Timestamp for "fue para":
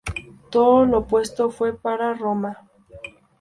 1.51-2.15